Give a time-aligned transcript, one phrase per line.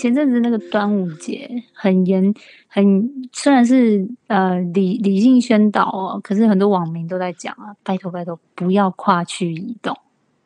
[0.00, 2.32] 前阵子那个端午节很严，
[2.68, 9.94] 很虽然是呃理理性宣导哦，可是很多网民都在讲啊，拜托拜托，不要跨区移动。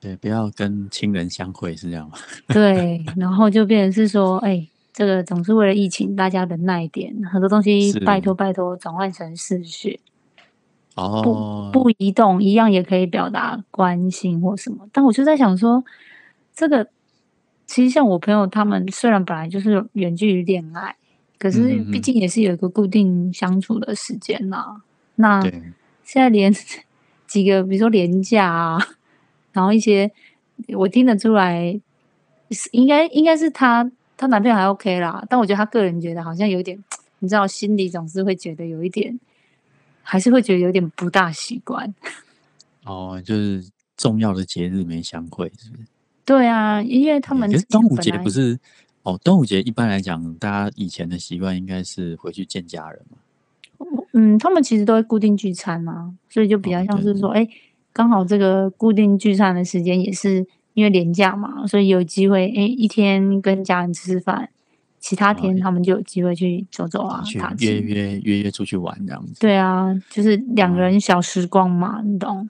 [0.00, 2.16] 对，不要跟亲人相会，是这样吗？
[2.52, 9.98] 对，然后就变成是说，哎，这个总是为了疫情，大家忍耐一点，很多东西拜托拜托转换成视讯，
[10.96, 14.86] 哦，不移动一样也可以表达关心或什么。
[14.92, 15.82] 但我就在想说，
[16.54, 16.88] 这个
[17.66, 20.94] 其实像我朋友他们，虽然本来就是远距离恋爱，
[21.38, 24.82] 可是毕竟也是有一个固定相处的时间呐、
[25.16, 25.40] 那，
[26.04, 26.52] 现在连
[27.26, 28.78] 几个，比如说廉价啊，
[29.52, 30.10] 然后一些
[30.76, 31.80] 我听得出来，
[32.72, 36.78] 应该应该是她她男朋友还 OK 啦，但我觉得她个人觉得好像有点，
[37.20, 39.18] 你知道，心里总是会觉得有一点，
[40.02, 41.94] 还是会觉得有点不大习惯。
[42.84, 43.64] 哦，就是
[43.96, 45.86] 重要的节日没相会，是不是？
[46.24, 48.58] 对啊，因为他们其实端午节不是
[49.02, 53.18] 哦，端午节一般来讲，大家以前的习惯应该是回去见家人嘛。
[54.14, 57.46] 嗯，他们其实都会固定聚餐嘛，所以就比较像是说，哎、
[57.92, 64.48] 刚好这个固定聚餐的时间也是因为连假嘛，所以有机会，哎、一天跟家人吃吃饭，
[64.98, 67.22] 其他天哦他们就有机会去走走啊。
[67.58, 69.34] 约约约约出去玩这样子。
[69.40, 72.48] 对啊，就是两个哦人小时光嘛，你懂？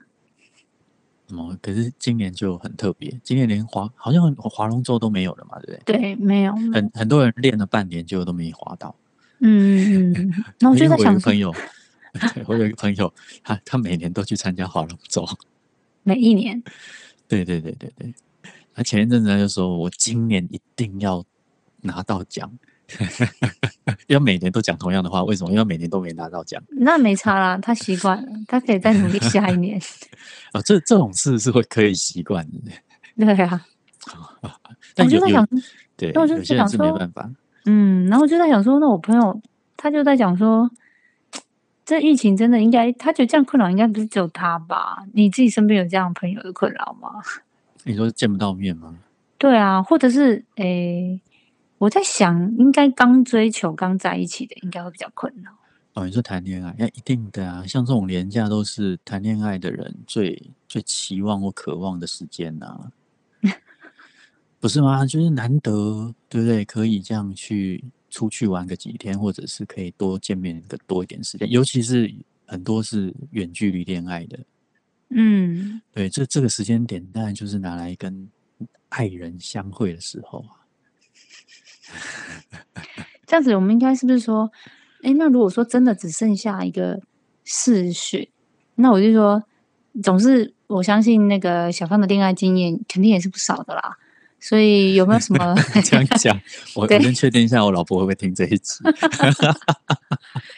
[1.31, 5.99] 哦，可是今年就很特别，今年连划好像划龙舟都没有了嘛，对不对？
[5.99, 8.95] 对，没有，很很多人练了半年，结果都没划到。
[9.41, 10.45] 嗯嗯嗯。
[10.61, 11.55] 那我就因为我有在想说一个朋，友，
[12.35, 15.27] 对我有一个朋友，他他每年都去参加划龙舟。
[16.03, 16.63] 每一年，
[17.27, 18.15] 对对对对对。
[18.75, 21.25] 他前一阵子他就说，我今年一定要
[21.83, 22.53] 拿到奖，
[24.09, 25.51] 要每年都讲同样的话，为什么？
[25.51, 29.81] 因为每年都没拿到奖那没差啦，他习惯了，他可以再努力下一年。
[30.53, 32.71] 啊、 这这种事是会可以习惯的，
[33.17, 33.65] 对啊，
[34.95, 35.49] 但我就在想，
[35.97, 37.31] 对那我就有些人是没想说办法。
[37.67, 39.41] 嗯，然后我就在想说，那我朋友
[39.77, 40.71] 他就在讲说，
[41.87, 44.99] 这疫情真的应该，他觉得这样困扰应该不是只有他吧？
[45.15, 47.09] 你自己身边有这样的朋友的困扰吗？
[47.85, 48.95] 你说见不到面吗？
[49.39, 51.21] 对啊，或者是诶，
[51.85, 55.53] 我在想，应该刚追求、刚在一起的，应该会比较困扰。
[55.93, 62.91] 哦，你说谈恋爱，那一定的啊，像这种廉价都是谈恋爱的人最最期望或渴望的时间呐、
[64.59, 65.05] 不是吗？
[65.05, 66.65] 就是难得，对不对？
[66.65, 72.11] 可以这样去出去玩个几天，或者是可以多见面个多一点时间，尤其是
[72.47, 74.39] 很多是远距离恋爱的，
[75.11, 78.27] 嗯，对，这这个时间点当然就是拿来跟
[78.89, 80.64] 爱人相会的时候啊。
[83.27, 84.51] 这样子我们应该是不是说，
[85.03, 87.01] 诶，那如果说真的只剩下一个
[87.45, 88.29] 嗜血，
[88.77, 89.43] 那我就说，
[90.03, 93.97] 总是我相信那个小芳的恋爱经验肯定也是不少的啦。
[94.41, 96.39] 所以有没有什么 这样讲，
[96.77, 98.85] 我先确定一下，我老婆会不会听这一集？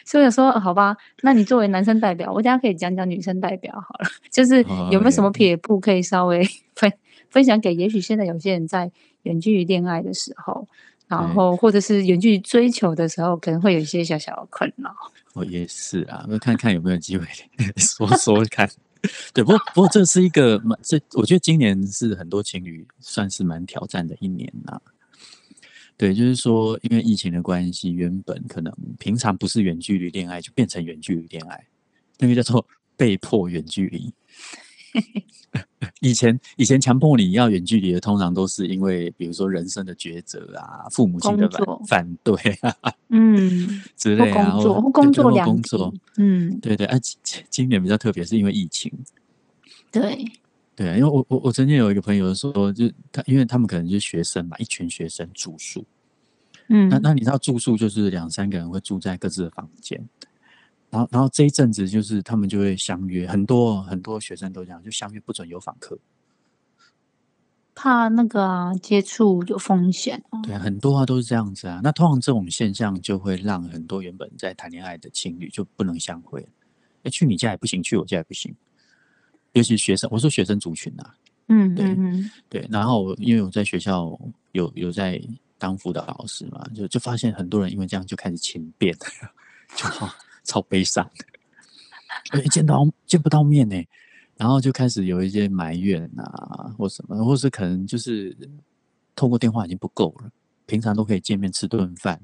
[0.03, 6.91] 所以我说好吧，那你作为男生代表，我等下可以讲讲女生代表好了，就是哦有没有什么撇步可以稍微分
[7.29, 8.91] 分享给，也许现在有些人在
[9.23, 10.67] 远距离恋爱的时候，
[11.07, 14.93] 然对后或者是远距离追求的时候，可能会有一些小小的困扰。
[15.33, 17.25] 我也是啊，那看看有没有机会
[17.77, 18.69] 说说看。
[19.31, 24.81] 对，不过不过这是一个蛮这，我觉得今年是很多情侣算是蛮挑战的一年呐、
[25.95, 31.67] 对，就是说，因为疫情的关系，原本可能平常不是远距离恋爱，就变成远距离恋爱，
[32.17, 32.65] 那个叫做
[32.97, 34.11] 被迫远距离。
[36.01, 42.75] 以前以前强迫你要远距离的，通常都是因为比如说人生的抉择啊，父母亲的反反对啊
[43.09, 48.91] 嗯， 或之类啊，工作或或工作工作，嗯，对对，啊，今今今年比较特别，是因为疫情。
[49.91, 50.25] 对，
[50.75, 55.85] 对啊，因为我我我曾经有一个朋友说，就他因为他们可能就是学生嘛，一群学生住宿，
[56.69, 56.89] 嗯。
[56.89, 60.07] 那那你知道住宿就是两三个人会住在各自的房间，
[60.89, 65.97] 然后然后这一阵子就是他们就会相约，很多很多学生都这样，就相约不准有访客。
[67.75, 70.39] 怕那个啊接触有风险哦。
[70.43, 71.79] 对啊，很多啊都是这样子啊。
[71.83, 76.47] 那通常这种现象就会让很多原本在谈恋爱的情侣就不能相会了。
[77.03, 78.55] 哎，去你家也不行，去我家也不行。
[79.53, 81.13] 尤其是学生，我说学生族群啊，
[81.49, 81.95] 嗯对
[82.49, 84.19] 对，然后因为我在学校
[84.53, 85.21] 有有在
[85.59, 88.95] 当辅导老师嘛，就就发现很多人因为这样就开始情变，
[89.75, 89.85] 就
[90.47, 91.25] 超悲伤的，
[92.33, 93.87] 因为见到见不到面呢，
[94.35, 98.35] 然后就开始有一些埋怨啊，或什么，或是可能就是
[99.15, 100.31] 透过电话已经不够了，
[100.65, 102.19] 平常都可以见面吃顿饭，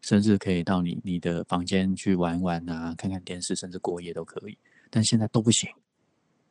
[0.00, 4.56] 甚至可以到你你的房间去玩玩啊，看看电视，甚至过夜都可以，
[4.88, 5.68] 但现在都不行。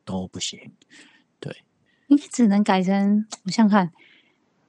[0.04, 0.70] 都不行。
[1.40, 1.64] 对，
[2.06, 3.92] 应该只能改成我想看，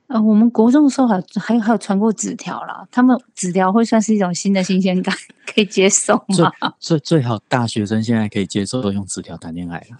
[0.07, 5.13] 呃，我们国中的时候还还有还有传过纸条啦，他们纸条会算是一种新的新鲜感，
[5.45, 6.51] 可以接受最吗？
[6.79, 9.97] 最最好大学生现在可以接受用纸条谈恋爱了。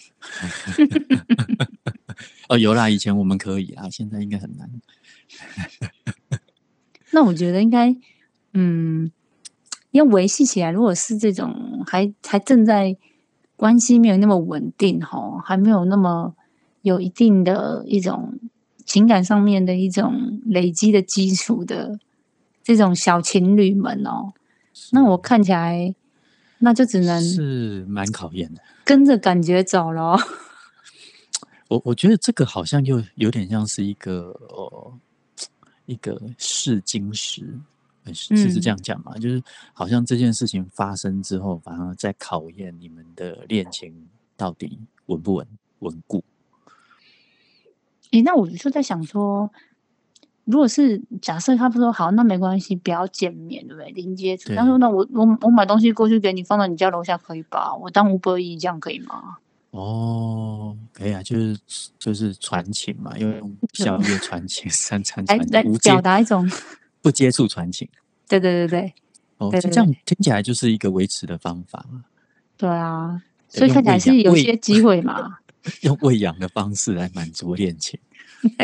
[2.47, 4.69] 哦，有啦，以前我们可以啊，现在应该很难。
[7.11, 7.93] 那我觉得应该，
[8.53, 9.11] 嗯，
[9.91, 12.95] 要维系起来，如果是这种还还正在
[13.57, 16.33] 关系没有那么稳定哈，还没有那么
[16.81, 18.39] 有一定的一种
[18.87, 21.99] 情感上面的一种累积的基础的
[22.63, 24.33] 这种小情侣们哦，
[24.91, 25.93] 那我看起来
[26.59, 28.61] 那就只能是蛮考验的。
[28.85, 30.19] 跟着感觉走了哦。
[31.67, 34.93] 我我觉得这个好像又有点像是一个呃
[35.85, 37.59] 一个试金石，
[38.13, 39.17] 是是这样讲嘛？
[39.17, 39.43] 就是
[39.73, 44.07] 好像这件事情发生之后，反而在考验你们的恋情
[44.37, 45.45] 到底稳不稳
[45.79, 46.23] 稳固。
[48.11, 49.51] 诶，那我就在想说，
[50.45, 53.91] 如果是假设他不说好，那没关系，不要见面，对不对？
[53.91, 54.47] 零接触。
[54.49, 57.75] 对他说那我我我买东西过去给你，放到你家楼下可以吧？
[57.75, 59.37] 我当五百亿这样可以吗？
[59.71, 61.57] 哦，可以啊，就是
[61.99, 66.49] 就是传情嘛，因为用 宵夜传情，三餐来来表达一种，
[67.01, 67.87] 不接触传情。
[68.27, 68.93] 对对对对
[69.37, 72.05] 哦，对对这这样听起来就是一个维持的方法嘛，
[72.55, 75.37] 对啊，所以看起来是有些机会嘛。
[75.81, 77.99] 用喂养的方式来满足恋情。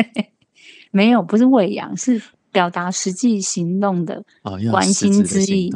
[0.90, 2.22] 没有，不是喂养，是
[2.52, 5.72] 表达实际行动的，哦，关心之意。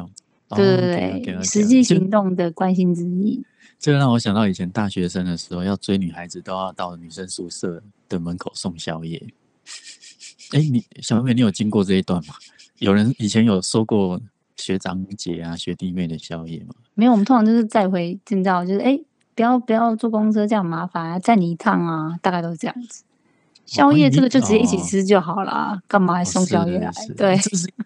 [0.57, 3.45] 对实际行动的关心之意。
[3.79, 9.23] 这个让我想到以前大学生的时候，要追女孩子都要到女生宿舍的门口送宵夜。
[10.53, 12.35] 哎，你小妹妹，你有经过这一段吗？
[12.79, 14.19] 有人以前有收过
[14.57, 16.75] 学长姐啊、学弟妹的宵夜吗？
[16.95, 18.99] 没有，我们通常就是再回证照，就是哎，
[19.39, 23.05] 不要不要坐公车这样麻烦啊，载你一趟啊，大概都是这样子。
[23.65, 26.91] 宵夜这个就直接一起哦吃就好啦，干嘛还哦送宵夜来？
[27.17, 27.39] 对，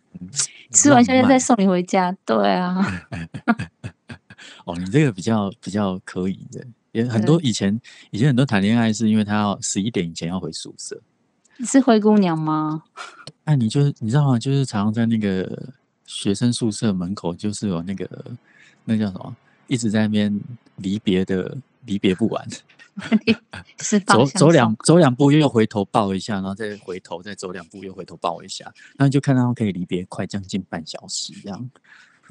[0.72, 2.10] 吃完宵夜再送你回家。
[2.24, 2.82] 对啊，
[4.64, 7.78] 哦，你这个比较比较可以的，也很多以前
[8.12, 10.98] 以前很多谈恋爱是因为他要十一点以前要回宿舍，
[11.58, 12.84] 你是灰姑娘吗？
[13.44, 14.38] 那你就是你知道吗？
[14.38, 15.68] 就是常常在那个
[16.06, 18.08] 学生宿舍门口，就是有那个
[18.86, 19.36] 那叫什么，
[19.72, 20.38] 一直在那边
[20.76, 22.46] 离别的离别不完，
[23.80, 28.66] 是走走两走两步又回头抱一下，然后再回头再走两步又回头抱一下，
[28.98, 31.70] 然后就看到可以离别快将近半小时这样。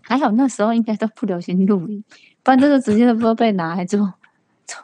[0.03, 2.03] 还好那时候应该都不流行录影，
[2.43, 4.13] 不然这个直接都不知道被拿来做
[4.67, 4.77] 做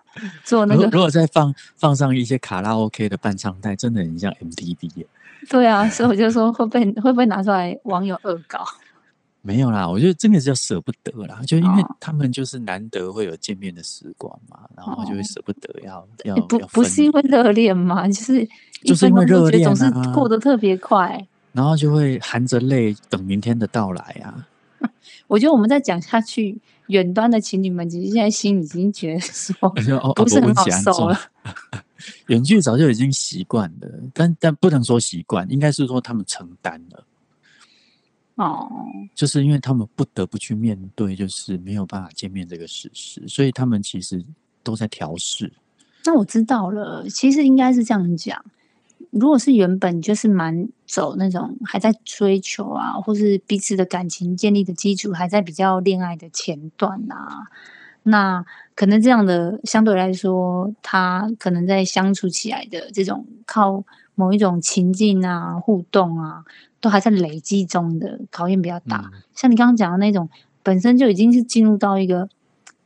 [0.43, 0.83] 做那个。
[0.85, 5.05] 如果如果再放放上一些卡拉 OK 的伴唱带，真的很像 MTV 耶。
[5.47, 8.65] 对啊，所以我就说会被会不会拿出来网友恶搞？
[9.47, 18.45] 没有啦，我觉得真的是叫舍不得啦，就因为哦他们就是难得会有见面的时光嘛，然后就会舍不得要、要不不是因为离热恋嘛，就是
[18.83, 21.25] 就是因为热恋总是啊过得特别快。
[21.53, 24.45] 然后就会含着泪等明天的到来啊。
[25.27, 29.69] 我觉得我们再讲下去，远端的情侣们其实现在心里已经觉得说
[30.13, 31.17] 不是很好受受了。
[32.27, 37.03] 远距早就已经习惯了，但但不能说习惯，应该是说他们承担了，
[38.37, 38.71] 哦，
[39.13, 44.23] 就是因为他们不得不去面对，就是没有办法见面这个事实，所以他们其实
[44.63, 45.51] 都在调试。
[46.05, 48.43] 那我知道了，其实应该是这样讲。
[49.09, 57.47] 如果是原本就是蛮走那种还在追求啊，或是彼此的感情建立的基础还在比较恋爱的前段啊，
[58.03, 63.83] 那可能这样的相对来说，他可能在相处起来的这种靠
[64.17, 66.43] 某一种情境啊、互动啊，
[66.81, 69.11] 都还在累积中的考验比较大。
[69.13, 69.21] 嗯。
[69.35, 70.27] 像你刚刚讲的那种，
[70.63, 72.27] 本身就已经是进入到一个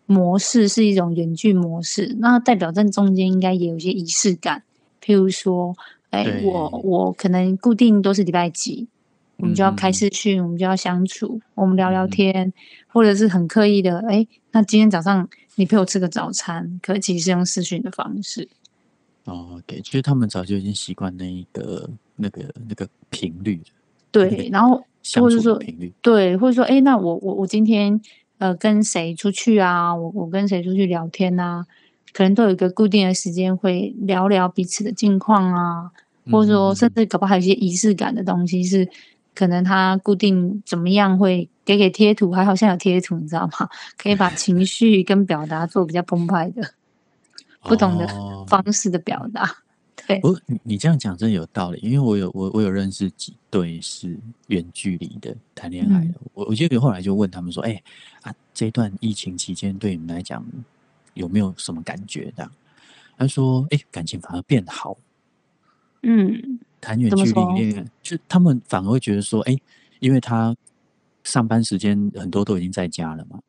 [0.06, 4.64] 模式，是一种远距模式，那代表在中间应该也有一些仪式感，
[5.02, 5.74] 譬如说，
[6.10, 6.46] 哎，对。
[6.46, 8.90] 我我可能固定都是礼拜几，
[9.38, 12.10] 我们就要开视讯，我们就要相处，我们聊聊嗯。
[12.10, 12.54] 天，
[12.88, 18.50] 或者是很刻意的，哎，那今天早上你陪我吃个早餐，可其实是用视讯的方式，
[19.26, 23.64] 哦，对，其实他们早就已经习惯那一个那个那个频率了，
[24.12, 24.84] 对，然后
[25.20, 25.94] 或者说频率。
[26.02, 28.02] 对，或者说，哎，那我我我今天
[28.40, 29.96] 呃跟谁出去啊？
[29.96, 31.66] 我我跟谁出去聊天啊？
[32.14, 35.92] 可能都有一个固定的时间会聊聊彼此的近况啊，
[36.32, 38.90] 或者说嗯甚至搞不好还有一些仪式感的东西是。
[39.34, 43.70] 可能他固定怎么样会给给贴图，还好像有贴图，你知道吗？
[43.98, 46.62] 可以把情绪跟表达做比较澎湃的
[47.62, 49.50] 不同的哦方式的表达。
[50.08, 57.80] 对，不，你你这样讲真的有道理，因为我有我我有认识几对是远距离的谈恋爱的，我我记得后来就问他们说，哎、
[58.24, 60.44] 啊，这段疫情期间对你们来讲
[61.14, 62.34] 有没有什么感觉？
[62.36, 62.52] 这样，
[63.18, 64.98] 他说：“哎，感情反而变好。”
[66.02, 69.56] 嗯，谈远距离恋爱，就他们反而会觉得说：“哎，
[70.00, 70.56] 因为他
[71.24, 73.40] 上班时间很多都已经在家了嘛，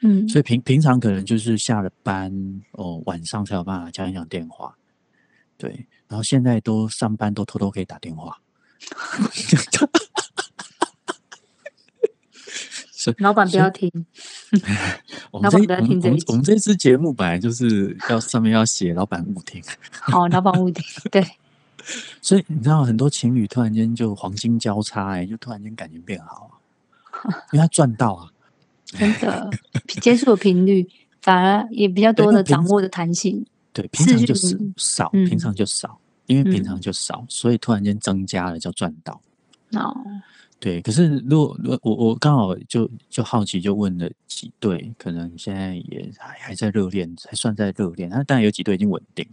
[0.00, 2.32] 嗯，所以平平常可能就是下了班
[2.72, 4.76] 哦，晚上才有办法讲一讲电话。
[5.56, 8.38] 对，然后现在都上班都偷偷可以打电话。”
[13.18, 13.90] 老板不要听，
[15.30, 19.62] 我们这我们我们这支节目本来就是要上面要写老板勿听。
[19.90, 20.82] 好，老板勿听。
[21.10, 21.22] 对，
[22.22, 26.62] 所以你知道很多情侣突然间就黄金交叉，哎，就突然间感情变好，
[27.52, 28.30] 因为他赚到啊。
[28.84, 29.50] 真的，
[30.00, 30.86] 接触的频率
[31.20, 33.44] 反而也比较多的掌握的弹性。
[33.72, 39.20] 对，平常就是少，平常就少，因为平常就少，所以突然间增加了叫赚到。
[39.72, 39.94] 哦。
[40.60, 48.08] 对，可是如果如果我我刚好就就好奇，就问了几对，可能现在也还还在热恋，还算在热恋。
[48.08, 49.26] 那当然有几对已经稳定。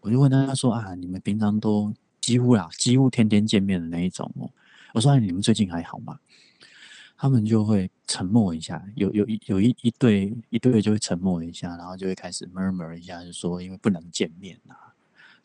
[0.00, 4.48] 我就问他说啊，你们平常都几乎啦，几乎天天见面的那一种哦。
[4.94, 6.16] 我说你们最近还好吗？
[7.22, 14.90] 他们就会沉默一下，有有一有一一对一对就会沉默一下，然后就会开始 murmur 一下，就说因为不能见面啊。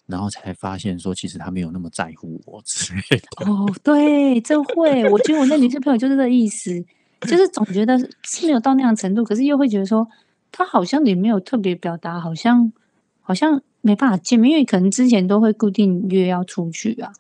[0.08, 3.46] 然后才发现说，其实他没有那么在乎我之类的。
[3.46, 6.84] 哦，对，这会，我觉得我那女性朋友就是这意思，
[7.22, 10.10] 就是总觉得是没有到那样程度，可是又会觉得说，
[10.52, 12.74] 他好像也没有特别表达，好像
[13.22, 17.14] 好像没办法见面，因为可能之前都会固定约要出去啊，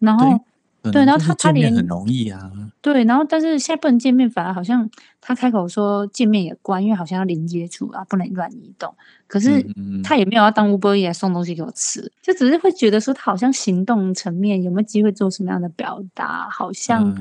[0.00, 0.44] 然后。
[0.82, 2.50] 对，然后他他连很容易啊。
[2.82, 4.88] 对，然后但是现在不能见面，反而好像
[5.20, 8.94] 他开口说见面也关，因为好像要零接触啊，不能乱移动。
[9.26, 9.62] 可是
[10.02, 17.14] 他也没有要当 Uber 来送东西给我吃，就只是会觉得说他好像行动层面有没有机会做什么样的表达，好像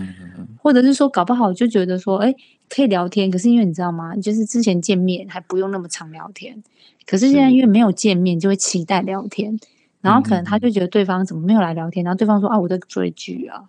[0.58, 2.34] 或者是说搞不好就觉得说，哎，
[2.70, 3.30] 可以聊天。
[3.30, 4.16] 可是因为你知道吗？
[4.16, 6.64] 就是之前见面还不用那么常聊天，
[7.06, 9.60] 可是现在因为没有见面，就会期待聊天。
[10.02, 13.64] 然后可能他就觉得对方怎么没有来聊天，然后对方说啊我在追剧啊，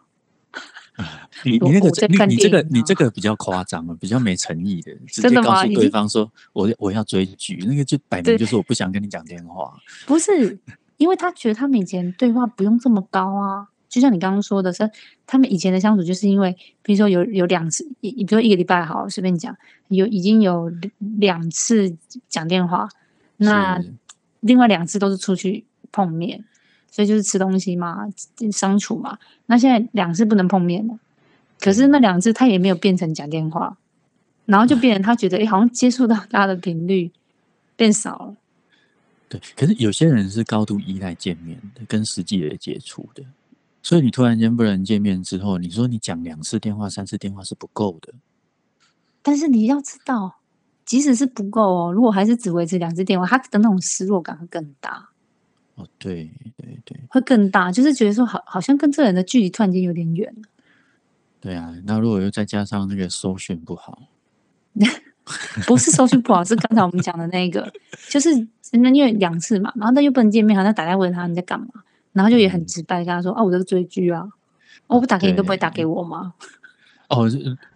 [1.45, 9.77] 你你那个你你这个你这个比较夸张了，比较没诚意的，直接告诉对方说我我要追剧，那个就摆明就是我不想跟你讲电话。
[10.07, 10.59] 不是，
[10.99, 14.89] 因为他觉得他们以前对话不用这么高啊，就像你刚刚说的，是
[15.27, 19.57] 他们以前的相处就是因为，比如说有有两次，比如说一个礼拜好随便讲，
[19.89, 21.97] 有已经有两次
[22.29, 22.89] 讲电话，
[23.39, 23.83] 那
[24.41, 25.65] 另外两次都是出去。
[25.93, 26.45] 碰面，
[26.91, 28.07] 所以就是吃东西嘛，
[28.53, 29.19] 相处嘛。
[29.47, 30.99] 那现在两次不能碰面了，
[31.61, 33.77] 可是那两次他也没有变成讲电话，
[34.47, 37.11] 然后就变成他觉得， 哎，好像接触到他的频率
[37.77, 38.37] 变少了。
[39.29, 43.23] 对，可是有些人是高度依赖见面的，跟实际的接触的，
[43.81, 48.13] 所以你突然间不能见面之后，你说你讲两次电话、三次电话是不够的。
[49.23, 50.39] 但是你要知道，
[50.85, 55.10] 即使是不够哦，如果还是只维持两次电话，他的那种失落感会更大。
[55.81, 60.49] 哦，对对对，会更大，就是觉得说，好，好像跟这人的距离突然间有点远了。
[61.41, 64.03] 对啊，那如果又再加上那个搜寻不好
[65.67, 67.73] 不是搜寻不好，是刚才我们讲的那个，
[68.09, 68.29] 就是
[68.73, 71.69] 那因为两次嘛，然后他又不能见面，好像打电话问他你在干嘛，
[72.13, 74.29] 然后就也很直白跟他说，啊，我在追剧啊，
[74.87, 76.35] 我不打给你都不会打给我吗？
[77.09, 77.31] 哦，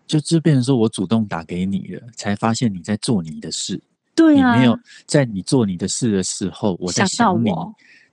[0.06, 3.80] 就就变成说我主动打给你了，才发现你在做你的事。
[4.14, 7.50] 对啊，你没有在你做你的事的时候，我在想你。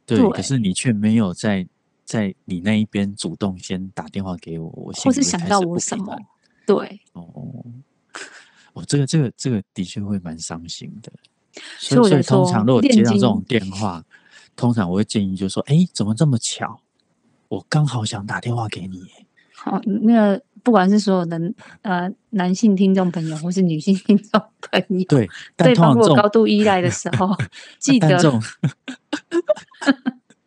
[0.05, 1.65] 对，可是你却没有在
[2.03, 6.17] 在你那一边主动先打电话给我，我或是想到我什么？
[6.65, 7.23] 对，哦，
[8.73, 11.11] 哦，这个这个这个的确会蛮伤心的。
[11.77, 14.03] 所以通常如果接到这种电话，
[14.55, 16.81] 通常我会建议就说：“哎，怎么这么巧？
[17.47, 19.03] 我刚好想打电话给你。”
[19.55, 20.43] 好，那个。
[20.63, 21.39] 不管是所有的
[21.81, 27.35] 呃男性听众朋友，或是女性听众朋友，对对方如果高度依赖的时候，
[27.79, 28.41] 记得这种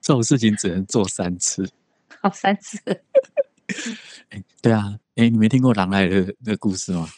[0.01, 1.69] 这种事情只能做三次，
[2.21, 2.79] 好三次。
[4.29, 7.09] 哎，对啊，哎，你没听过狼来的的故事吗？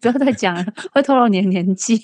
[0.00, 1.96] 不要再讲了，会透露你的年纪。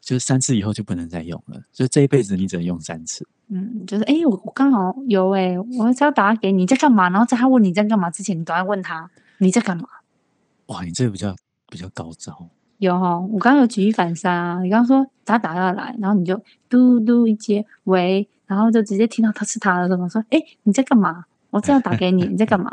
[0.00, 3.26] 就是三次以后就不能再用了，所以这一辈子你只能用三次。
[3.54, 9.84] 嗯，就是哎，我我刚好有哎，我只要打给你在干嘛，然后在他问你在干嘛之前，你都要问他你在干嘛。
[10.66, 11.36] 哇，你这个比较
[11.68, 12.48] 比较高招。
[12.78, 14.62] 有哈，我刚刚有举一反三啊。
[14.62, 21.24] 你刚刚说他打下来，然后你就嘟嘟一接喂，然后就直接听到他是他的时候，说哎你在干嘛？
[21.50, 22.72] 我这样打给你，你在干嘛？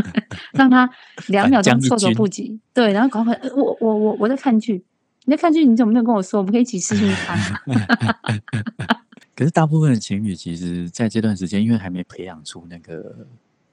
[0.54, 0.88] 让他
[1.28, 2.58] 两秒钟措手不及。
[2.72, 4.82] 对，然后赶快我我我我在看剧。
[5.26, 6.40] 你在看剧，你怎么没有跟我说？
[6.40, 7.38] 我们可以一起试试看。
[9.34, 13.26] 可是大部分的情侣，其实在这段时间，因为还没培养出那个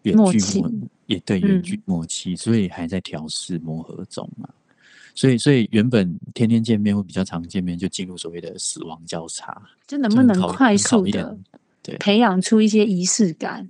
[0.04, 0.72] 远距默，
[1.06, 4.50] 也对远距默契，所以还在调试磨合中嘛。
[5.14, 11.38] 所以所以原本天天见面或比较常见面，就进入所谓的死亡交叉，就能不能快速的
[11.84, 13.70] 对培养出一些仪式感？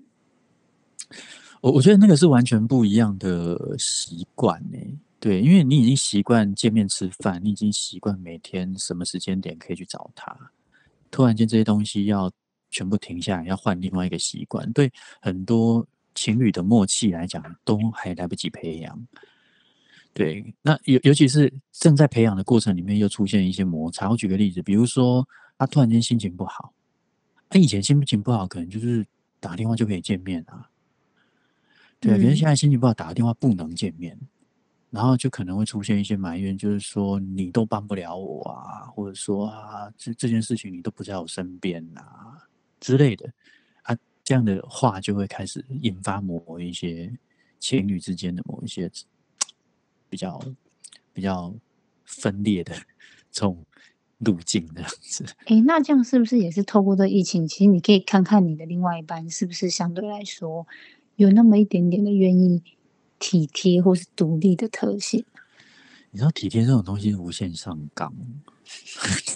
[1.60, 4.78] 我我觉得那个是完全不一样的习惯呢。
[5.20, 10.36] 对，因为你已经习惯见面吃饭，你已经习惯每天什么时间点可以去找他，
[11.12, 12.32] 突然间这些东西要
[12.70, 14.92] 全部停下来，要换另外一个习惯，对
[15.22, 19.08] 很多情侣的默契来讲，都还来不及培养。
[20.14, 24.10] 对，那尤尤其是正在培养的过程里面，又出现一些摩擦。
[24.10, 25.28] 我举个例子，比如说
[25.58, 26.74] 他突然间心情不好，
[27.50, 29.06] 他以前心情不好，可能就是
[29.40, 30.70] 打电话就可以见面啊。
[32.00, 34.20] 对啊，可是现在心情不好，打个电话不能见面，
[34.92, 42.48] 然后就可能会出现一些埋怨，就是说你都帮不了我啊，或者说啊这这件事情你都不在我身边啊
[42.80, 43.34] 之类的
[43.82, 47.18] 啊，这样的话就会开始引发某一些
[47.60, 48.92] 情侣之间的某一些。
[50.12, 50.38] 比较
[51.14, 51.56] 比较
[52.04, 52.74] 分裂的
[53.32, 53.64] 这种
[54.18, 55.24] 路径这样子。
[55.46, 57.48] 哎，那这样是不是也是透过这疫情？
[57.48, 60.68] 其实你可以看看你的另外一半是不是相对来说
[61.16, 62.62] 有那么一点点的愿意
[63.22, 65.24] 体贴或是独立的特性。
[66.10, 68.12] 你知道体贴这种东西无限上纲。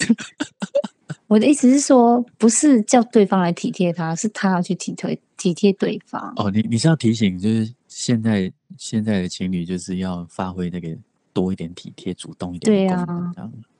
[1.27, 6.34] 我的意思是说，不是叫对方来体贴他，是他要去体贴体贴对方。
[6.36, 10.89] 哦，你你是要提醒，就是现在现在的情侣就是要发挥那个
[11.32, 13.32] 多一点体贴、主动一点对啊，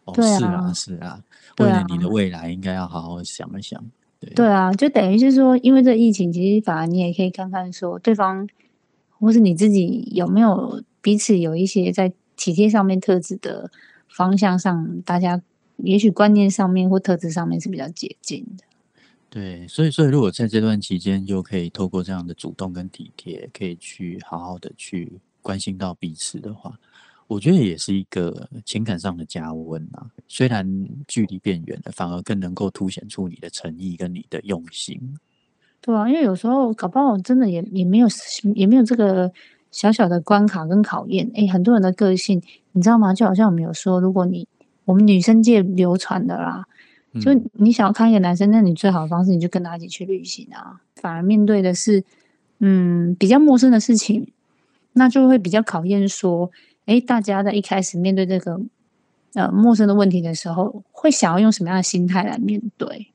[0.06, 1.22] 哦，是啊，是啊，
[1.60, 3.84] 为了你的未来，应该要好好想一想。
[4.20, 8.48] 对对啊，就等于是说，因为这疫情，其实反而你也可以看看说，对方
[9.20, 13.72] 或是你自己有没有彼此有一些在体贴上面特质的
[14.08, 15.42] 方向上，大家。
[15.80, 18.64] 也许观念上面或特质上面是比较接近的，
[19.30, 25.12] 对，所以所以如果在这段期间就可以透过这样的主动跟体贴，可以去好好的去
[25.42, 26.80] 关心到彼此的话，
[27.28, 30.10] 我觉得也是一个情感上的加温啊。
[30.30, 30.66] 虽然
[31.10, 34.98] 距离变远了，反而更能够凸显出你的诚意跟你的用心。
[35.86, 38.08] 对啊，因为有时候搞不好真的也也没有
[38.56, 39.32] 也没有这个
[39.70, 41.30] 小小的关卡跟考验。
[41.36, 43.14] 哎，很多人的个性你知道吗？
[43.14, 44.48] 就好像我们有说，如果你
[44.86, 46.66] 我们女生界流传的啦，
[47.22, 50.82] 就你想要看一个男生，那你最好的方式，你就跟他一起去旅行啊。
[50.96, 52.04] 反而面对的是，
[52.58, 54.28] 嗯，比较陌生的事情，
[54.94, 56.50] 那就会比较考验说，
[56.88, 58.60] 哎，大家在一开始面对这个
[59.36, 63.12] 呃陌生的问题的时候，会想要用什么样的心态来面对？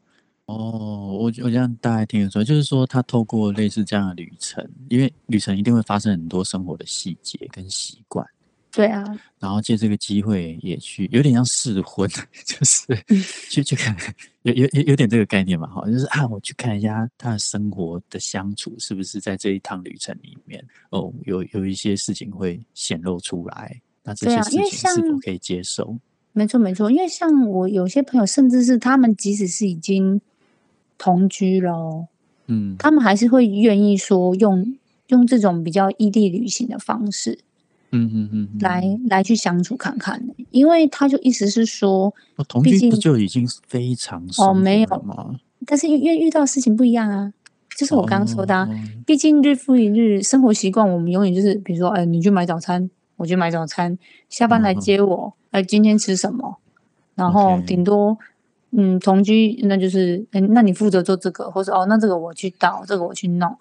[0.50, 8.26] 哦，我我这样大概听得出来，就是说他透过类似这样的旅程，因为旅程一定会发生很多生活的细节跟习惯。
[8.72, 9.04] 对啊，
[9.40, 12.08] 然后借这个机会也去，有点像试婚，
[12.46, 12.86] 就是
[13.50, 13.96] 去去看，
[14.42, 25.98] 有有有有点这个概念嘛，哈，就是啊，我去看一下他的生活的相处是不是在这一趟旅程里面，哦，有有一些事情会显露出来，那这些事情是否可以接受？
[26.32, 30.20] 没错没错，因为像我有些朋友，甚至是他们即使是已经
[31.00, 32.08] 同居喽，
[32.46, 37.38] 嗯，他们还是会愿意说用用这种比较异地旅行的方式。
[37.92, 42.14] 嗯嗯嗯，来来去相处看看，因为他就意思是说，
[42.46, 44.88] 同居不就已经非常哦没有。
[45.00, 45.40] 吗？
[45.66, 47.32] 但是因为遇到事情不一样啊，
[47.76, 48.68] 就是我刚刚说的，
[49.06, 56.58] 毕竟日复一日生活习惯，我们永远就是比如说，哎，你去买早餐，我去买早餐，下班来接我，哎，今天吃什么？
[57.16, 58.16] 然后顶多
[58.72, 63.56] 嗯同居，那就是嗯，那你负责做这个，或者哦，那这个我去倒，这个我去弄，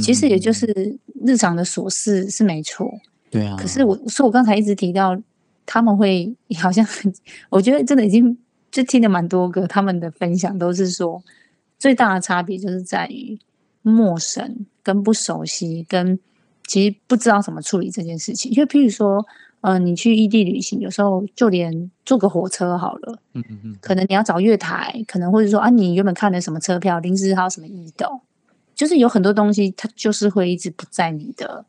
[0.00, 2.92] 其实也就是日常的琐事是没错。
[3.30, 5.18] 对啊，可是我说我刚才一直提到
[5.64, 6.86] 他们会 好像，
[7.48, 8.36] 我觉得真的已经
[8.70, 11.22] 就听了蛮多个他们的分享，都是说
[11.78, 13.38] 最大的差别就是在于
[13.80, 16.18] 陌生跟不熟悉，跟
[16.66, 18.52] 其实不知道怎么处理这件事情。
[18.52, 19.26] 因为譬如说，
[19.62, 28.20] 呃，你去异地旅行，有时候就连坐个火车好了，嗯嗯嗯，可能你要找月台，可能或者说啊，你原本看的什么车票，临时还有什么异动，
[28.74, 31.64] 就是有很多东西，它就是会一直不在你的。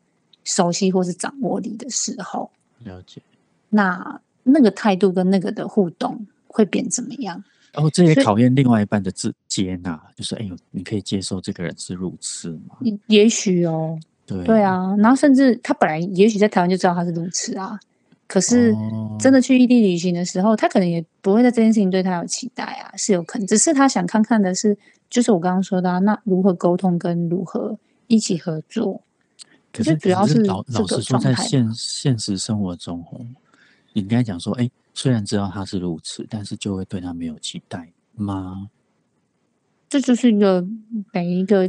[0.46, 3.22] 熟悉或是掌握里的时候，了解。
[3.70, 7.42] 那那个态度跟那个的互动会变怎么样？
[7.72, 12.76] 哦，这也考验另外一半的自接纳，就是哎呦，你可以接受这个人是如此吗？
[13.06, 14.94] 也许哦，对对啊。
[14.98, 17.78] 然后甚至他本来也许在台湾就知道他是如此啊，
[18.26, 18.74] 可是
[19.18, 23.46] 真的去异地旅行的时候，他可能也不会在这件事情对他有期待啊，是有可能。
[23.46, 24.76] 只是他想看看的是，
[25.10, 29.02] 就是我刚刚说的，啊那如何沟通跟如何一起合作。
[29.72, 33.20] 可是主要是老老实说，在现现实生活中，哦，
[33.92, 38.70] 你应该讲说，哎，虽然知道他是如此，但是就会对他没有期待吗？
[39.88, 40.64] 这就是一个
[41.12, 41.68] 每一个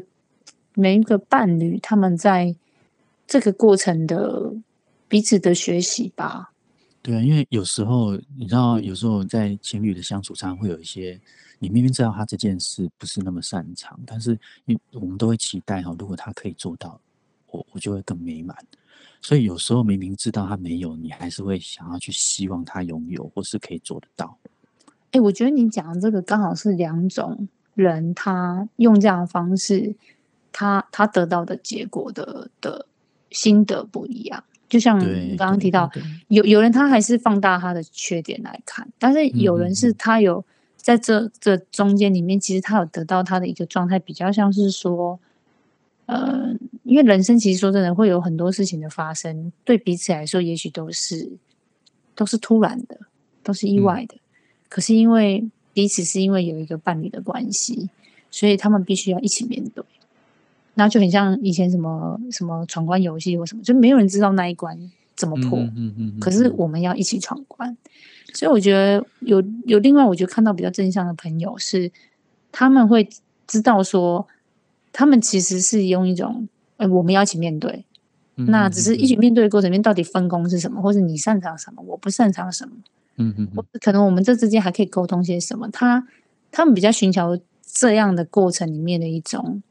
[0.75, 2.55] 每一个伴侣，他们在
[3.25, 4.53] 这个过程的
[5.07, 6.51] 彼此的学习吧。
[7.01, 11.19] 对啊，因为有时候你知道，有时候在情侣的相处上会有一些，
[11.59, 16.99] 你明明知道他这件事不是那么擅长，但是因我们都会期待哈，如果他可以做到，
[17.51, 18.57] 我我就会更美满。
[19.21, 24.37] 所以有时候明明知道他没有，你还是会想要去希望他拥有，或是可以做得到。
[25.11, 29.95] 哎，我觉得你讲的这个刚好是两种人，他用这样的方式，
[30.57, 32.85] 他他得到的结果的的
[33.29, 34.41] 心得不一样。
[34.69, 35.91] 就像你刚刚提到，
[36.29, 40.43] 有有人他还是放大他的缺点来看，但是有人是他有
[40.77, 45.19] 在这这中间里面，其实他有得到他的一个状态，比较像是说，
[46.05, 51.33] 呃，因为人生其实说真的会有很多事情的发生，对彼此来说也许都是
[52.15, 52.97] 都是突然的，
[53.43, 54.15] 都是意外的。
[54.69, 57.89] 可是因为彼此是因为有一个伴侣的关系，
[58.31, 59.83] 所以他们必须要一起面对。
[60.75, 64.77] 然后就很像以前什么什么闯关游戏或什么，就没有人知道那一关
[65.15, 65.57] 怎么破。
[65.59, 66.19] 嗯嗯。
[66.19, 67.75] 可是我们要一起闯关，
[68.33, 71.91] 所以我觉得有有另外，我觉得看到比较正向的朋友是，
[72.51, 73.07] 他们会
[73.47, 74.27] 知道说，
[74.91, 77.85] 他们其实是用一种，哎，我们要一起面对。
[78.35, 82.73] 那只是一起面对的过程里面，到底分工是什么，或者你擅长什么，我不擅长什么。
[83.15, 83.47] 嗯嗯。
[83.55, 85.69] 或可能我们这之间还可以沟通些什么？
[85.71, 86.05] 他
[86.51, 89.63] 他们比较寻求这样的过程里面的一种。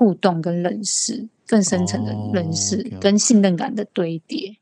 [0.00, 4.56] 互动跟认识更深层的认识跟信任感的堆叠，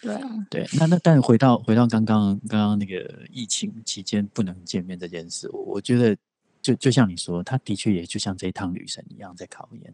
[0.00, 6.16] 对啊，对，那那但回到回到刚刚刚刚那个疫情期间不能见面这件事，我我觉得
[6.62, 9.92] 就就像你说，他的确也就像这一趟旅程一样在考验，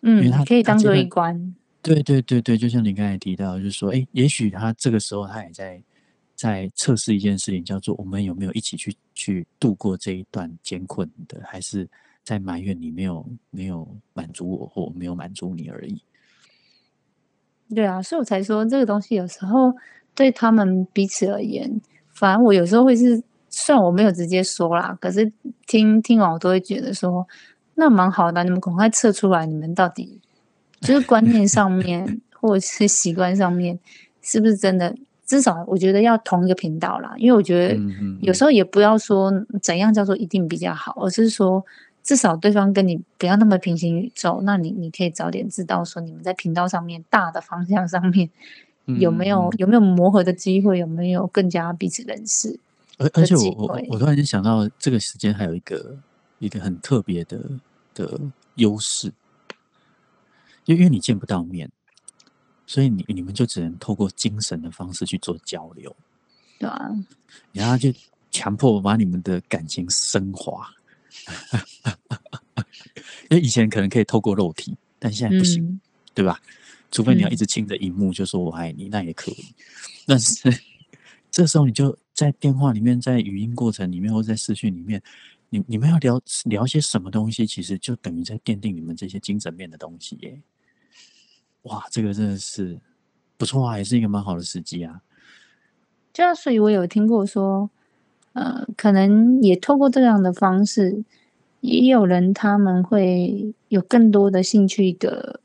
[0.00, 5.80] 嗯，因为他可以当做一关，对对对对，就像你刚才提到，就是说，哎，也许他这个时候他也在
[6.34, 11.88] 在测试一件事情，叫做我们有没有一起去去度过这一段艰困的，还是。
[12.28, 16.02] 在埋怨你没有没有满足我或没有满足你而已。
[17.74, 19.74] 对啊，所以我才说这个东西有时候
[20.14, 25.32] 对他们彼此而言，反而我有时候会是，虽然我没有直接说啦，可是
[25.66, 27.26] 听听完我都会觉得说，
[27.76, 30.20] 那蛮好的，你们赶快测出来，你们到底
[30.82, 33.78] 就是观念上面 或者是习惯上面，
[34.20, 34.94] 是不是真的？
[35.24, 37.78] 至少我觉得要同一个频道啦，因为我觉得
[38.20, 41.64] 有时候也不要说怎样叫做一定比较好，而是说。
[42.08, 48.30] 至少对方跟你不要那么平行宇宙，那你你可以早点知道说你们在频道上面大的方向上面
[48.98, 52.58] 有没有有没有磨合的机会，有没有更加彼此认识。
[52.96, 55.98] 而而且我我我突然间想到，这个时间还有一个
[56.38, 57.38] 一个很特别的
[57.92, 58.18] 的
[58.54, 59.12] 优势，
[60.64, 61.70] 因为因为你见不到面，
[62.66, 65.94] 所以你你们就只能透过精神的方式去做交流，
[66.58, 66.90] 对啊，
[67.52, 67.92] 然后就
[68.30, 70.66] 强迫把你们的感情升华。
[73.30, 75.80] 因为以前可能可以透过肉体，但现在不行，
[76.14, 76.40] 对吧？
[76.90, 79.36] 除非你要一直亲着荧幕就说我爱你，那也可以。
[80.06, 80.50] 但是
[81.30, 85.02] 这时候你就在电话里面，在语音过程里面，或在视讯里面，
[85.50, 87.46] 你你们要聊聊些什么东西？
[87.46, 90.40] 其实就等于在奠定你们这些精神面的东西耶。
[91.62, 92.80] 哇，这个真的是
[93.36, 95.02] 不错啊，也是一个蛮好的时机啊。
[96.14, 97.68] 这样，所以我有听过说。
[98.38, 101.02] 呃，可能也透过这样的方式，
[101.60, 105.40] 也有人他们会有更多的兴趣的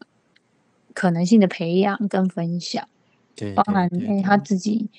[0.94, 2.88] 可能性的培养跟分享，
[3.36, 4.90] 对，包含哎他自己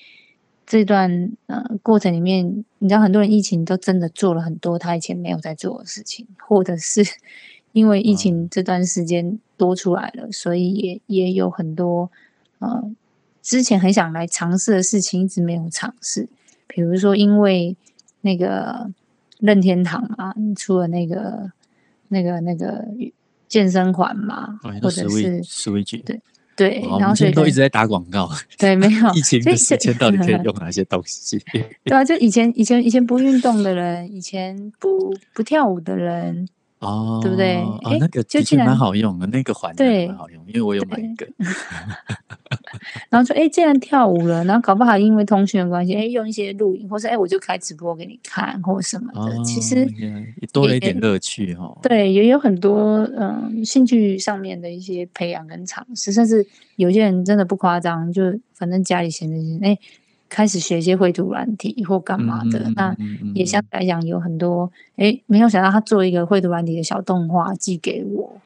[0.67, 7.01] 这段呃过程里面，你知道很多人疫情都真的做了很多他以前没有在做的事情，或者是
[7.71, 12.11] 因为疫情这段时间多出来了，所以也也有很多
[12.59, 12.91] 呃
[13.41, 16.27] 之前很想来尝试的事情一直没有尝试。
[16.67, 17.77] 比如说，因为
[18.25, 18.89] 那个
[19.39, 21.51] 任天堂嘛，出了那个、
[22.07, 22.83] 那个、那个
[23.47, 26.19] 健身环嘛，或者是 Switch，对
[26.55, 28.27] 对，然后所以都一直在打广告。
[28.57, 31.39] 对，没有疫情的时间到底可以用哪些东西？
[31.85, 36.47] 对啊，就以前、以前、以前不运动的人，以前不不跳舞的人。
[36.79, 37.55] 哦，对不对？
[37.55, 41.25] 哦，那个的确蛮好用的，那个环对蛮好用，因为我有买一个。
[43.09, 49.43] 然后说，哎，既然跳舞了，然后搞不好因为通讯的关系，哎，用一些录影，或是哎，我就开直播给你看，或什么的。
[49.43, 49.87] 其实
[50.51, 51.75] 多了一点乐趣哈。
[51.81, 59.77] 对，也有很多嗯兴趣上面的一些培养跟尝试，甚至有些人真的不夸张，就反正家里闲着闲，哎。
[60.29, 62.95] 开始学一些绘图软体或干嘛的，那
[63.33, 64.71] 也相对来讲有很多。
[64.95, 68.41] 哎，没有想到他做一个绘图软体的小动画寄给我。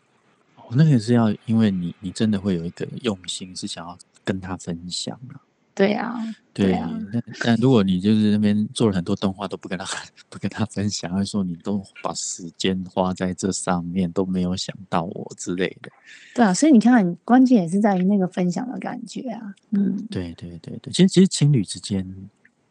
[0.58, 5.42] 哦，那个是要因为你，你真的会有一个用心，是想要跟他分享啊。
[5.80, 6.14] 对啊，
[6.54, 9.86] 对呀啊，但但如果你就是那边做了很多动画都不跟他
[10.28, 15.90] 不跟他分享，会说你都把时间花在这上面，都没有想到我之类的。
[16.36, 19.56] 对啊，所以你看，关键也是在于那个分享的感觉啊。
[19.70, 22.06] 嗯，对对对对，其实其实情侣之间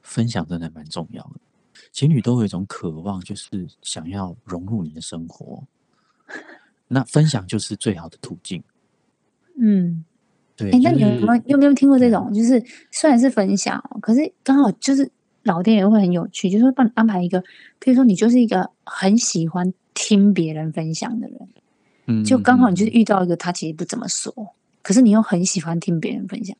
[0.02, 1.40] 分享真的蛮重要的，
[1.90, 5.64] 情侣都有一种渴望，就是想要融入你的生活，
[6.86, 8.62] 那分享就是最好的途径。
[9.58, 10.04] 嗯，
[10.58, 12.30] 对，哎，那你有就是没有有没有听过这种？
[12.34, 15.08] 就是虽然是分享哦，可是刚好就是
[15.44, 17.40] 老天爷会很有趣，就是会帮你安排一个，
[17.78, 21.38] 比如说你就是一个很喜欢听别人分享的人，
[22.06, 22.94] 嗯就刚好你就是嗯。
[22.94, 24.32] 遇到一个他其实不怎么说，
[24.82, 26.56] 可是你又很喜欢听别人分享，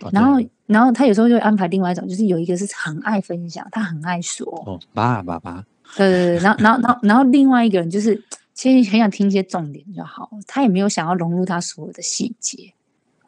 [0.00, 5.64] 哦然后然后他有时候就会安排另外一种，就是有一个是很爱分享，他很爱说，哦，爸爸爸，
[5.98, 8.22] 对对对，然后然后然后然后另外一个人就是
[8.54, 12.72] 其实很想听一些重点就好，他也没有想要融入他所有的细节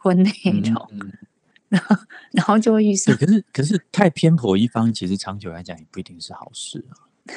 [0.02, 1.12] 或内嗯容，嗯，
[2.32, 7.06] 然后就会遇，上可是可是太偏颇一方，其实长久来讲也不一定是好事啊。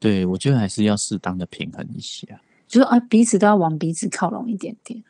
[0.00, 2.26] 对，我觉得还是要适当的平衡一下。
[2.66, 5.00] 就是啊彼此都要往彼此靠拢一点点，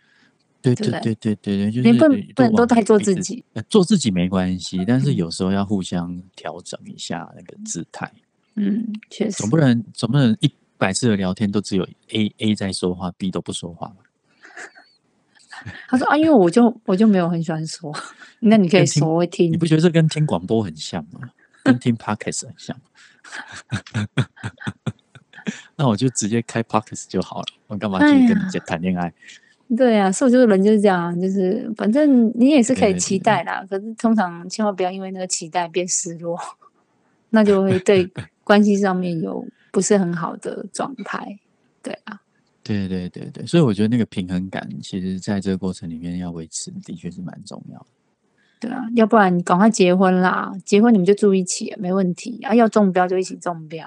[0.60, 8.12] 对对不对对对对对，就不能不能都太做自己，呃做自己没关系，但是嗯有时候要互相调整一下那个姿态，
[8.56, 13.96] 嗯，确实总，不能总不能一百次的聊天都只有 A A 在说话，B 都不说话嘛。
[15.88, 17.92] 他说啊，因为我就我就没有很喜欢说，
[18.40, 21.20] 那你可以说我会听你，不觉得这跟听广播很像吗？
[21.62, 22.76] 跟听 podcast 很像。
[25.76, 29.12] 那我就直接开 podcast 就好了，我干嘛哎去跟你呀谈恋爱？
[29.76, 36.38] 对啊，所以就是人就是这样，就是反正你也是可以期待啦，可是通常千万不要因为那个期待变失落，
[37.30, 38.08] 那就会对
[38.44, 41.38] 关系上面有不是很好的状态。
[41.82, 42.20] 对啊，
[42.64, 47.86] 对对对对，所以我觉得那个平衡感，其实在这个过程里面要维持，的确是蛮重要的。
[48.58, 53.86] 对啊，要不然你赶快结婚啦，结婚你们就住一起，没问题啊，要中标就一起中标，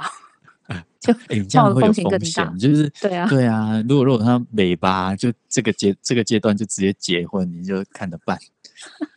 [1.02, 1.12] 就
[1.50, 2.58] 这样会有冒的风险更大，。
[2.60, 3.84] 就是对啊对啊。
[3.90, 8.38] 如果如果他尾巴就这个阶这个阶段就直接结婚，你就看着办。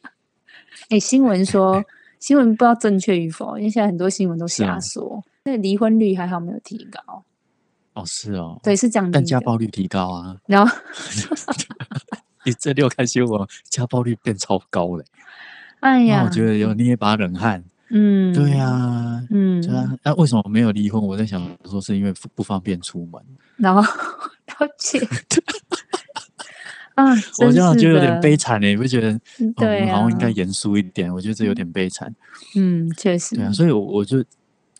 [0.89, 1.85] 哎、新闻说
[2.19, 7.23] 新闻不知道正确与否，因为现在很多新闻都瞎说，那个离婚率还好没有提高，
[7.95, 9.41] 哦，是哦，对，是降但低但。
[9.41, 10.37] 家暴率提高啊！
[10.47, 10.77] 然后
[12.45, 15.05] 你这六看新闻，家暴率变超高嘞。
[15.81, 17.65] 哎呀，我觉得有捏把冷汗。
[17.91, 19.93] 嗯，对，啊，嗯，对啊。
[20.05, 21.03] 那为什么没有离婚？
[21.03, 23.21] 我在想说是因为不不方便出门。
[23.57, 23.83] 然后
[24.47, 25.01] 了解
[26.95, 29.13] 啊，我真这样是觉得有点悲惨呢，你不觉得？
[29.13, 31.13] 哦我对啊，们好像应该严肃一点。
[31.13, 32.15] 我觉得这有点悲惨。
[32.57, 34.23] 嗯，确实，对啊，所以我我就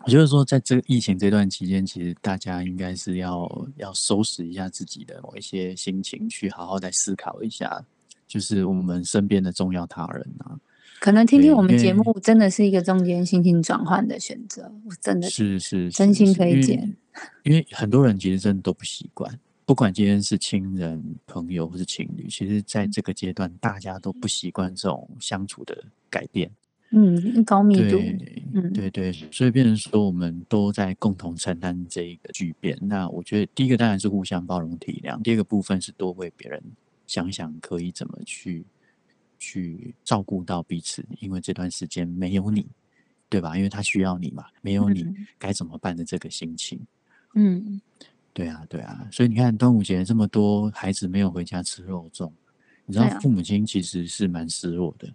[0.05, 7.85] 我就是说，在这个疫情这段期间，其实大家应该是要要收拾一下自己的某一些心情，去好好再思考一下，
[8.27, 10.59] 就是我们身边的重要他人啊。
[11.01, 16.97] 可能听听我们节目真的是一个中间心情转换的选择，我真的是是，真心推荐。
[17.45, 26.51] 因为很多人其实真的都不习惯，不管今天是亲人、朋友或是情侣，其实在这个阶段，大家都不习惯这种相处的改变。
[26.93, 32.77] 嗯，高密度，对，嗯对对，所以变成说我们都在共同承担这一个巨变。
[32.83, 36.61] 那我觉得第一个当然是互相包容体谅，第二个部分是多为别人
[37.07, 38.65] 想想可以怎么去
[39.39, 42.67] 去照顾到彼此，因为这段时间没有你，
[43.29, 43.57] 对吧？
[43.57, 46.81] 因为他需要你嘛，没有你嗯该怎么办的这个心情。
[47.37, 47.81] 嗯，
[48.33, 52.33] 对啊，对啊，所以你看端午节这么多孩子没有回家吃肉粽，
[52.85, 55.09] 你知道父母亲其实是蛮失落的。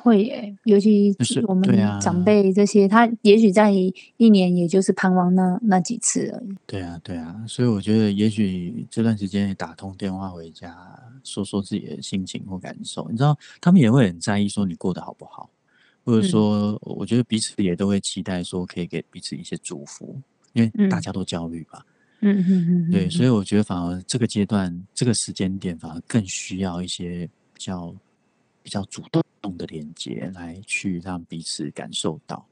[0.00, 1.68] 会耶，尤其就是我们
[2.00, 6.54] 长辈这些，他也许在一年也就是盼望那那几次而已。
[6.66, 10.76] 对啊，对啊，所以我觉得也许这段时间也打通电话回家，
[11.24, 15.50] 说说自己的心情或感受，你知道，他们也会很在意说你过得好不好，
[16.04, 20.16] 或者嗯说，我觉得彼此也都会期待说可以给彼此一些祝福，
[20.52, 21.84] 因为大嗯家都焦虑吧。
[22.20, 27.94] 嗯嗯嗯，对，所以以我觉得反而这个阶段、这个时间点，反而更需要一些比较
[28.68, 32.44] 比较主动的连接，来去让彼此感受到。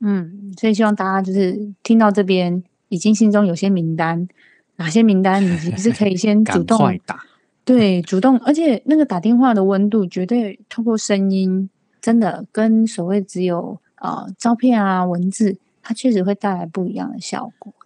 [0.00, 4.26] 嗯，所以希望大家就是听到这边，已经心中有些名单，
[4.74, 6.98] 哪些名单你其实是可以先 主动
[7.64, 17.72] 对，主动，而且那个打电话的温度，绝对透过声音，真的跟所谓只有呃照片啊文字，它确实会带来不一样的效果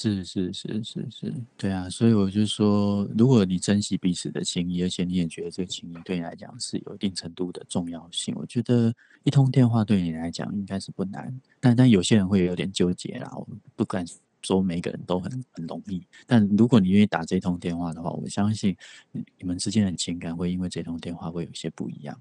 [0.00, 11.38] 是是是是是，对啊，所以我就说，如果你珍惜彼此的情谊，而且你也觉得这个情谊对你来讲是有一定程度的重要性，我觉得一通电话对你来讲应该是不难。
[11.60, 14.02] 但但有些人会有点纠结啦，我不敢
[14.40, 16.02] 说每个人都很很容易。
[16.26, 18.74] 但如果你愿意打这通电话的话，我相信
[19.12, 22.18] 你们之间的情感会因为这通电话会有些不一样。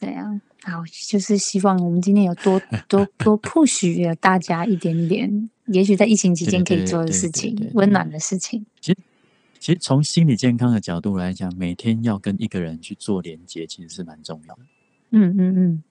[0.00, 8.64] 对啊，好，就是希望我们今天有多 多多 push 了大家一点点，也许在疫情期间可以做的事情，温暖的事情。
[8.80, 8.98] 其实，
[9.58, 14.62] 其实从心理健康的角度来讲，每天要跟一个人去做连接，其实是蛮重要的。
[15.10, 15.82] 嗯嗯嗯。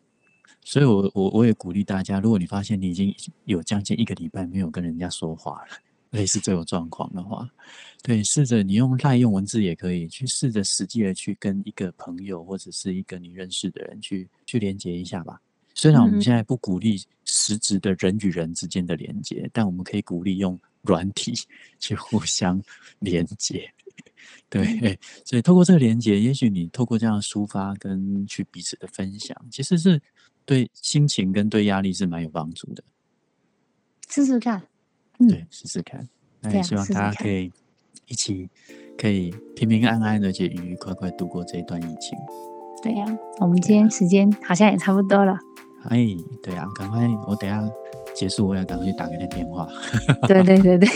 [0.64, 3.14] 所以，我我我也鼓励大家，如果你发现你已经
[3.46, 5.78] 有将近一个礼拜没有跟人家说话了，
[6.12, 7.50] 类似这种状况的话，
[8.02, 15.40] 对，试着你用赖用文字也可以去试着实际的去跟一个朋友或者是一个你认识的人去去连接一下吧。
[15.74, 21.34] 虽然我们现在不鼓励实质的人与人之间的连接，但我们可以鼓励用软体
[21.80, 22.62] 去互相
[23.00, 23.72] 连接。
[24.50, 30.02] 对，所以透过这个连接，也许你透过这样的抒发跟去彼此的分享，其实是。
[30.46, 32.82] 对心情跟对压力是蛮有帮助的，
[34.08, 34.66] 试试看，
[35.20, 36.08] 对，试试看。
[36.42, 37.52] 那也希望大家可以
[38.08, 38.50] 一起
[38.98, 42.18] 可以平平安安的且愉愉快快度过这一段疫情。
[42.84, 43.06] 对呀，
[43.40, 45.36] 我们今天时间好像也差不多了。
[45.90, 46.06] 哎，
[46.44, 47.64] 对啊，赶快，我等下
[48.14, 49.68] 结束，我要赶快去打给他电话。
[50.28, 50.88] 对对对对，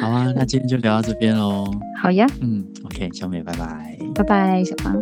[0.00, 1.70] 好啊，那今天就聊到这边喽。
[2.02, 5.00] 好呀，嗯，OK，小美，拜拜，拜拜，小芳。